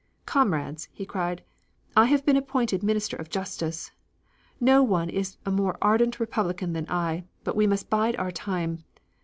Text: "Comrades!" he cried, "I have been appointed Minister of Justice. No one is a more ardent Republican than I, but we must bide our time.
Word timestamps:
"Comrades!" 0.25 0.89
he 0.91 1.05
cried, 1.05 1.43
"I 1.95 2.05
have 2.05 2.25
been 2.25 2.35
appointed 2.35 2.81
Minister 2.81 3.15
of 3.17 3.29
Justice. 3.29 3.91
No 4.59 4.81
one 4.81 5.11
is 5.11 5.37
a 5.45 5.51
more 5.51 5.77
ardent 5.79 6.19
Republican 6.19 6.73
than 6.73 6.87
I, 6.89 7.25
but 7.43 7.55
we 7.55 7.67
must 7.67 7.87
bide 7.91 8.15
our 8.15 8.31
time. 8.31 8.83